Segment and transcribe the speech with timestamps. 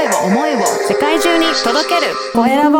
[0.00, 2.78] 声を思いを世界中に届けるコエラボ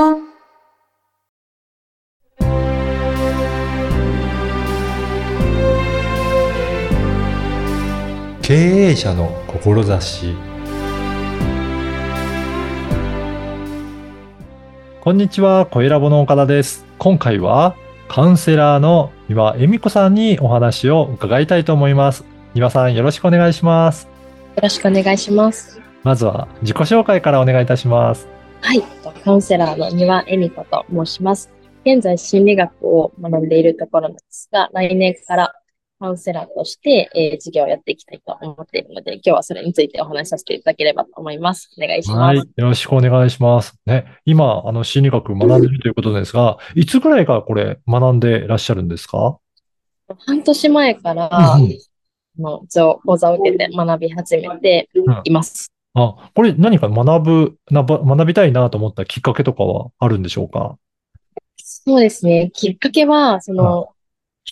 [8.40, 10.34] 経営者の志
[15.02, 16.86] こんにちは、コエラボの岡田です。
[16.98, 17.74] 今回は
[18.08, 22.24] カウンセラーの岩恵美子さんにお話を伺いたいと思います。
[22.54, 24.08] 岩さん、よろしくお願いします。
[24.56, 25.79] よろしくお願いします。
[26.02, 28.26] まずは自己紹介からお願いいたします。
[28.62, 28.82] はい。
[29.22, 31.50] カウンセラーの丹羽恵美子と申します。
[31.84, 35.54] 現在心理学を学んでいるところなんですが、来年から
[35.98, 41.70] カウンセラーとして、えー授業をやっていきたいと思っているので、今日はそれについてお話しさせていただければと思います。
[41.78, 42.18] お願いします。
[42.18, 42.36] はい。
[42.38, 43.74] よろしくお願いします。
[43.84, 49.38] ね、今、あの、心理学学んでいるということですが、いつぐらいからこれ学んでいらっしゃるんですか？
[50.26, 51.28] 半年前から、
[51.58, 51.78] うん
[52.38, 54.88] の講講座を受けて学び始めて
[55.24, 55.70] います。
[55.94, 60.78] あ、これ何か学ぶ、なば学びたいなと思ったきっかけとかはあるんでしょうか？
[61.56, 62.50] そうですね。
[62.54, 63.88] きっかけは、その、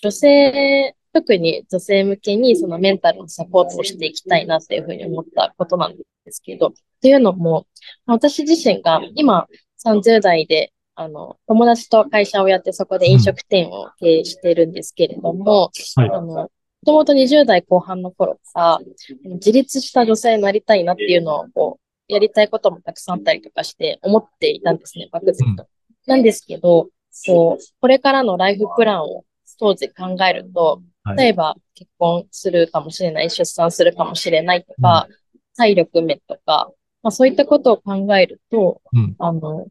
[0.01, 7.67] 女性、特に女性向けにそのメンタルのサポートをしていきたいなっていうふうに思ったことなんですけど、というのも、
[8.07, 9.47] 私自身が今
[9.79, 16.11] 30代で、あの、友達と会社をやってそこで飲食店を経営しているんですけれども、はい。
[16.11, 16.51] あの、も
[16.85, 18.81] ともと20代後半の頃から、
[19.25, 25.67] 自立した女性になりたいなっていうのを、こう、やりたいこともたくさんあったりとかして思っていたんですね、漠然と。
[26.07, 26.89] なんですけど、
[27.27, 29.25] こう、これからのライフプランを
[29.59, 35.09] 当時考えると、はい例えば結婚するかもしれない、出産するかもしれないとか、
[35.57, 36.71] 体力面とか、
[37.03, 39.17] まあそういったことを考えると、うん。
[39.19, 39.69] あの、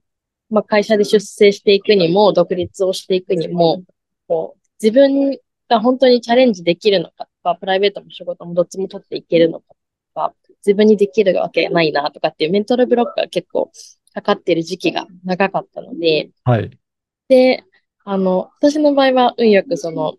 [0.50, 3.84] まあ会社で出世していくにも、独立をしていくにも、
[4.28, 9.76] こう、自分が本当にチャレンジできるのかとか、プライベートも仕事もどっちも取っていけるのかと
[10.16, 10.34] か、
[10.66, 13.72] 自分にできるわけがないなとかっていうメンタルブロックが結構
[14.14, 16.72] かかっている時期が長かったので、はい。
[17.28, 17.64] で、
[18.04, 20.16] あの、私の場合は運よくその、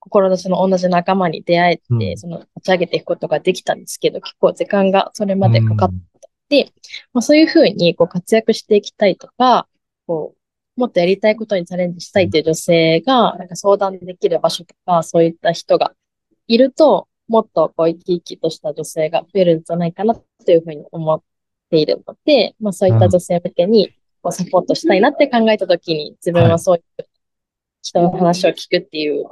[0.00, 6.02] 志の同じ仲間に出会えて、うんその、立ち上げていくことができたんですけど、結構時間がそれまでかかっうん
[6.48, 6.72] て、
[7.12, 9.66] まあ、そういうふうにこう活躍していきたいとか、
[10.06, 10.38] こう、
[10.76, 15.94] もっとやりたいことにチャレンジしたいという女性が、なんか相談できる場所とか、そういった人が
[16.46, 21.22] いると、もっとこう生き生きとした女性が増えるんじゃないかなというふうに思っ
[21.70, 27.06] ているので、まあそういった女性向けにこうサポートしたいなって考えたときに、自分はそういう
[27.82, 29.24] 人の話を聞くっていう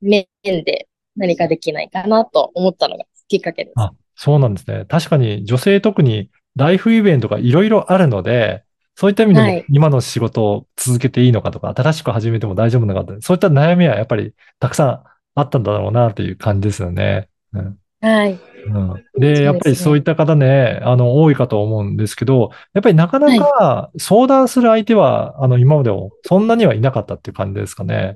[0.00, 3.74] 面で何かできないかなと思ったのがきっかけです。
[3.76, 4.84] あ、そうなんですね。
[4.88, 8.64] 確かに女性特にライフイベントがいろいろあるので、
[9.00, 15.02] そういった意味でもはい今の仕事を続けていいのかとか、新しく始めても大丈夫なのかそういった悩みはやっぱりたくさん
[15.36, 17.30] あったんだろうなという感じですよね。
[17.54, 18.38] うんはい。
[18.66, 28.14] うん、で、ねやっぱりそういった方ね、あの、多いかと思うんですけど、やっぱりなかなか相談する相手は、あの、今までもそんなにはいなかったっていう感じですかね。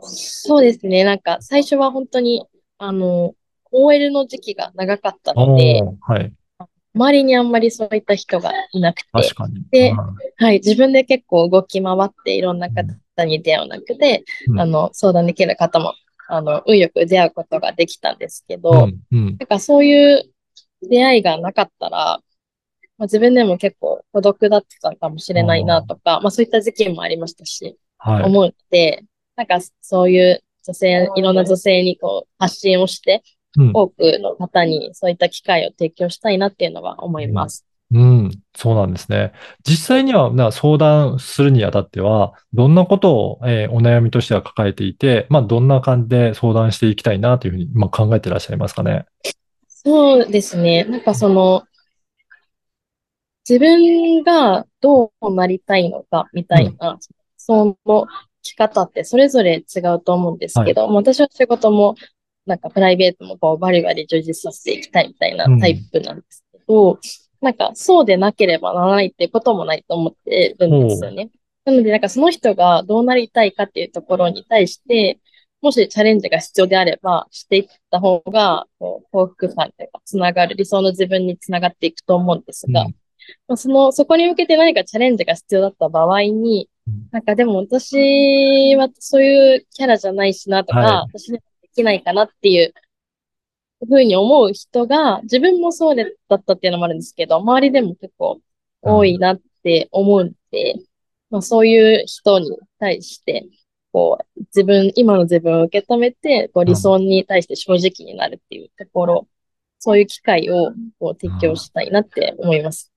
[0.00, 1.04] そうですね。
[1.04, 2.46] なんか最初は本当に、
[2.78, 3.34] あの、
[3.70, 6.32] OL の時期が長かったので、はい。
[6.94, 9.64] 周りにあんまりそういった人がいなくて確、かに。
[9.70, 15.94] でうんはい、自分で結構動き回っていろんな方に出会う中で、うんあの、相談できる方も、
[16.28, 19.26] あの、運よく出会うことができたんですけど、うん、うん。
[19.38, 20.22] なんかそういう
[20.82, 22.20] 出会いがなかったら、
[22.98, 28.24] まあ、自分でも結構孤独だったかもしれないなとか、まあそういった時期もありましたし、はい。
[28.24, 29.04] 思うので、
[29.36, 33.20] なんかそういう女性、いろんな女性にこう発信をして、うん
[33.74, 37.66] 多くの方にそういった機会を提供したいなっていうのは思います。
[37.94, 39.32] うん、そうなんですね。
[39.68, 49.04] 実際にはな相談するにあたっては、どんなことを、えーお悩みとしては抱えていて、まあ、どんな感じで相談していきたいなというふうに、まあ、考えていらっしゃいますかね。
[49.68, 50.84] そうですね。
[50.84, 51.64] なんかその、
[53.48, 56.98] 自分がどうなりたいのかみたいな、
[57.36, 58.06] その生
[58.42, 61.96] き方ってそれぞれ違うと思うんですけど、私は仕事も、
[62.46, 66.98] なんかプライベートもこうバリバリ充実させていきたいみたいなタイプなんですけど、
[67.40, 71.30] なんかそうでなければならないってこともないと思ってるんですよね。
[71.64, 75.18] なのでなんかその人がどうなりたいかっていうところに対して、
[75.62, 82.96] もしチャレンジが必要であれば、していった方が、こう、幸福感というか、つながる、理想の自分につながっていくと思うんですが、うん。
[83.46, 87.08] まあその、そこに向けて何かチャレンジが必要だった場合に、うん。
[87.12, 91.18] なんかでも私はそういうキャラじゃないしなとか、はい。
[91.20, 91.32] 私
[91.74, 92.74] きないかなっていう
[93.86, 96.04] ふうに思う人が、自分もそうだ
[96.36, 98.40] ったっていうのもあるんですけど、周りでも結構
[98.82, 100.76] 多いなって思うんで、
[101.30, 103.46] まあそういう人に対して、
[103.92, 109.28] こう、自分、今の自分を受け止めて、こう理想に対して正直になるっていうところ
[109.84, 112.92] そういう機会をこう提供したいなって思います。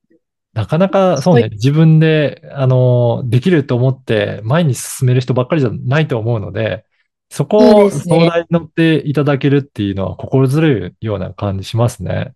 [0.54, 6.86] なかなかそうね、自分で、あの、できると思って前に進める人ばっかりじゃないと思うので、
[7.30, 12.34] そこを相談に乗っていただけるっていうのは心強いような感じしますね。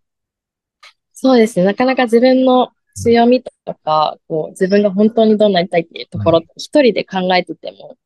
[1.13, 1.65] そうですね。
[1.65, 3.51] なかなか自分の強みと
[3.83, 7.97] か、こう、自分が本当にどうなりたいっていうところ、一人で考えてても、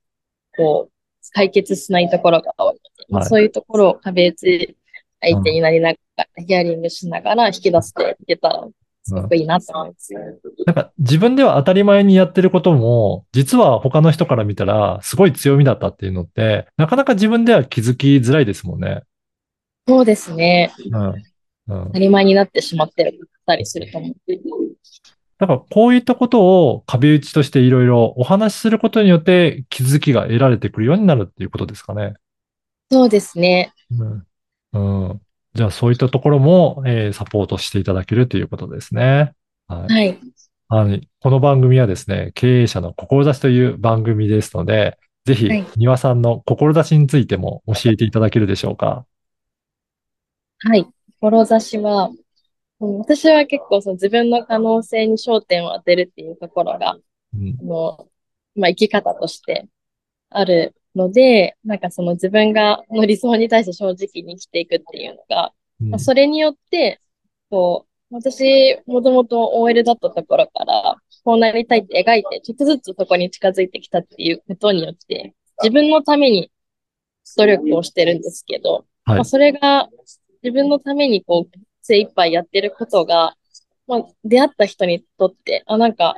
[0.55, 0.93] こう、
[1.33, 4.77] 解決しないところが多いので、まあはいそういうところを壁打ち
[5.21, 8.67] 相手になりながら、ヒアリングしながら引き出していけたら、
[9.03, 10.13] すごくいいなと思います。
[10.65, 19.03] なんか自分では当たり前にやってることも、実は他の人から見たらすごい強みだったっていうのって、なかなか自分では気づきづらいですもんね。
[19.87, 20.73] そうですね。
[20.91, 21.05] うん。
[21.05, 21.23] うん
[21.67, 21.89] 当。
[21.91, 24.13] たり前になってしまってるたりすると思う。
[25.37, 32.13] だからこういったことを壁打ちとしていろいろお話しすることによって気づきが得られてくるようになるっていうことですかね。
[32.91, 33.73] そうですね。
[33.91, 34.27] うん。
[34.73, 35.21] うん。
[35.55, 39.33] じゃあそういったところも、えーサポートしていただけるということですね。
[39.67, 39.93] はい。
[39.93, 40.19] はい。
[40.67, 41.07] はい。
[41.19, 49.05] この番組はですね、経営者の志という番組ですので、ぜひはい、庭さんの志についても教えていただけるでしょうか？
[50.59, 50.87] はい。
[51.21, 52.09] 志は、
[52.79, 56.97] うん私は結構その自分の可能性に焦点を当てるっていうところが、
[57.33, 57.57] うん。
[57.61, 58.07] あの、
[58.55, 59.67] まあ、生き方として
[60.31, 65.89] あるので、なんかその自分が、の理想に対して正直に生きていくっていうのが、うん。
[65.89, 66.99] まあ、それによって、
[67.49, 76.51] こう、私、もともと OL だったところから、こうなりたいって描いて、ちょっとずつそこに近づいてきたっていうことによって、自分のために
[77.37, 79.15] 努力をしてるんですけど、はい。
[79.15, 79.89] まあ、それが
[80.43, 83.35] 自分のためにこう、精一杯やってることが、
[83.87, 86.15] まあ、出会った人にとって、あ、なんか、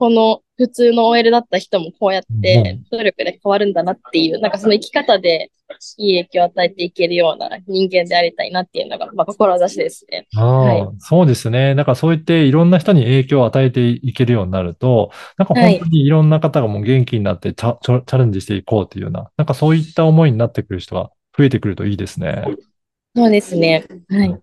[0.00, 5.50] この普通の OL だった人もこうやって努力で変わるんだなっていう、なんかその生き方で
[5.98, 10.26] いい影響を与えていけるような人間でありたいなっていうのが、まあ、志ですね。
[10.36, 11.74] ああ、はいそうですね。
[11.74, 22.42] だからそう言っていろんな人に影響を与えていけるようになると、なんか本当にいろんな方がもう元気になってチャチャチャレンジしていこうっていうような、なんかそういった思いになってくる人が増えてくるといいですね。
[23.14, 23.84] そうですね。
[24.08, 24.40] はい。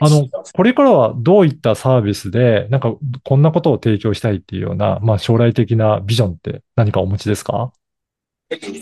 [0.00, 7.72] あの、これからはどういったサービスで、なんかこんなことを提供したいっていうような、まあ将来的なビジョンって何かお持ちですか？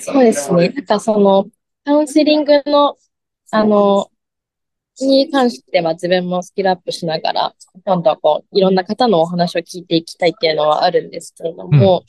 [0.00, 0.68] そうですね。
[0.68, 1.46] なんかその、
[1.84, 2.96] カウンセリングの、
[3.50, 4.10] あの、
[5.00, 7.54] に関しては自分もスキルアップしながら、
[7.84, 12.04] どんどんこう、いろんな方のお話を聞いていきたいっていうのはあるんですけれども、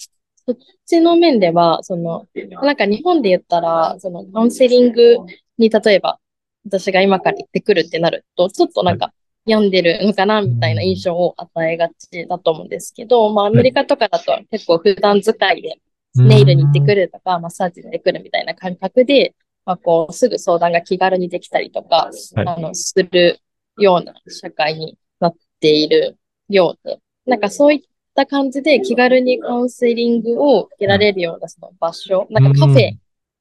[0.46, 2.26] そっちの面では、その、
[2.64, 5.18] なんか日本で言ったら、そのカウンセリング
[5.58, 6.20] に例えば、
[6.66, 9.14] 私が今から行ってくるってなると、ちょっとなんか、
[9.46, 15.80] 病んでるのかなみたいな印象を与えがちだと思うんですけど、まあアメリカとかだと結構普段使いで
[16.16, 19.36] ネイルに行ってくるとか、マッサージに行ってくるみたいな感覚で、
[19.66, 22.48] まあ、こう、すぐ相談が気軽にできたりとか、はい。
[22.48, 23.40] あの、する
[23.78, 26.18] ような社会になっている
[26.50, 27.82] ようで、なんかそういっ
[28.16, 32.98] た感じで気軽にカウンセリングを受けられるようなその場所、なんかカフェ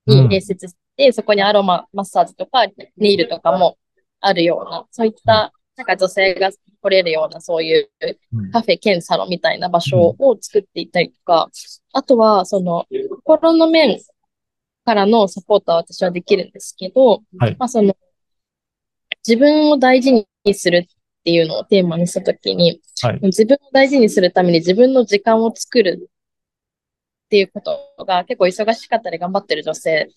[0.07, 2.67] に併設して、そこにアロママッサージとか
[2.97, 3.79] ネイルとかも
[4.21, 6.51] あるような、そういった、なんか女性が
[6.83, 7.89] 来れるような、そういう
[8.35, 11.49] うんカフェ兼サロンみたいな場所を作っていったりとか、
[11.93, 12.87] あとは、その、
[13.25, 13.99] 心の面
[14.85, 17.97] からのサポートは私はできるんですけど、はいまあその、
[19.27, 23.21] 自分を大事にするっていうのをテーマにしたときに、はい。
[23.23, 26.11] 自分を大事にするために自分の時間を作る
[27.27, 30.09] っていうことが結構忙しかったり頑張ってる女性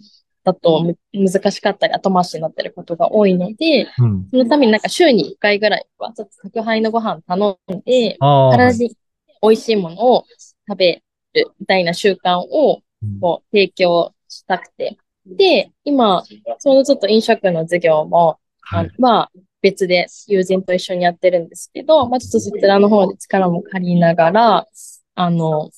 [0.44, 4.28] だとむ難しかったり後回しになってることが多いので、うん。
[4.30, 8.18] そのためになんか週に1回ぐらいはちょっと宅配のご飯頼んで。
[8.20, 8.98] 体に
[9.42, 10.26] 美味しいものを
[10.68, 14.98] 食べるみたいな習慣をうんこう提供したくて。
[15.26, 16.24] で、今、
[16.60, 18.40] そのちょっと飲食の授業も、
[18.72, 18.92] あはい。
[18.98, 19.32] まあ、
[19.62, 24.68] 別で友人と一緒にやってるんですけど、まあ、ちょっとそちらの方で力も借りながら、
[25.16, 25.70] あの、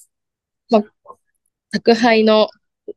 [0.70, 0.84] まあ、
[1.72, 2.50] 宅配の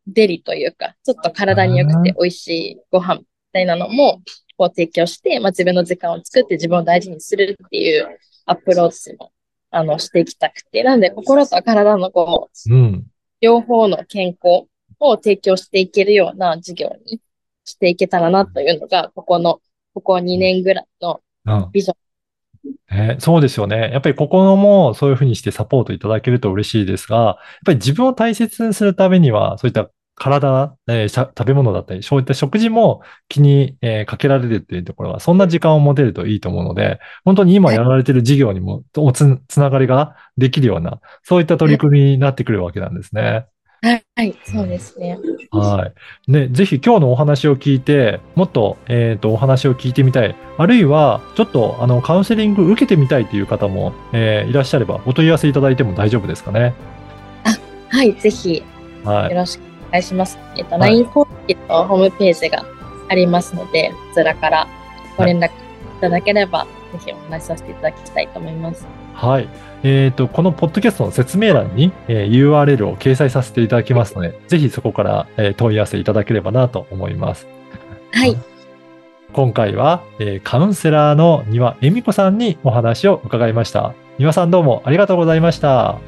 [0.07, 4.23] デリというか、ちょっと体に良くて美味しいご飯みたいなのも、
[4.57, 9.33] こう提供して、まあ、自分の時間を作って自分を大事にするっていうアプローチも、
[9.71, 13.07] あの、していきたくて、なんで心と体のこう、うん。
[13.41, 14.67] 両方の健康
[14.99, 17.21] を提供していけるような事業に
[17.65, 19.61] していけたらなというのが、ここの、
[19.95, 21.71] ここ2年ぐらいのうん。
[21.73, 21.97] ビジョン。
[22.91, 23.91] ね、そうですよね。
[23.93, 43.47] やっぱりここのもそういうふうにしてサポートいただけると嬉しいですが、やっぱり自分を大切にするためには、そういった体、えー食べ物だったり、そういった食事も気に、えーかけられるっていうところは、そんな時間を持てるといいと思うので、本当に今やられてる事業にも、おつ、つながりができるような、そういった取り組みになってくるわけなんですね。
[43.83, 45.19] はい、そうですね。
[45.51, 45.93] は
[46.29, 46.33] い。
[46.33, 50.35] ね、ぜひ今日のお話を聞いて、もっと、えっ、と、お話を聞いてみたい。
[50.57, 56.75] あるいは、ちょっと、あの、カウンセリング受けてみたいという方も、えーいらっしゃれば、お問い合わせいただいても大丈夫ですかね。
[57.91, 58.63] はい、ぜひ
[59.05, 59.31] はい。
[59.31, 60.39] よろしくお願いします。
[60.57, 62.65] えっと、はい LINE 公式とホームページが
[63.09, 64.67] ありますので、こちらから
[65.17, 65.51] ご連絡い
[66.01, 68.87] ただければ、ぜひお話しさせていただきたいと思います。
[69.17, 69.49] はい。
[69.83, 77.47] えっ、と、このポッドキャストの説明欄に、えー URL を掲載させていただきますので、ぜひそこから、えー問い合わせいただければなと思います。
[78.13, 78.37] はい、
[79.33, 83.95] 今回は、えーカウンセラーの丹羽恵美子さんにお話を伺いました。
[84.19, 85.99] 丹羽さんどうもありがとうございました。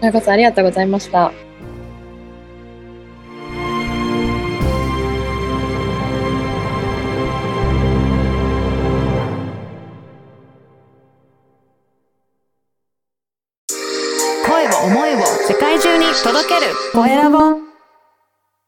[0.00, 1.47] ちらこそありがとうございました。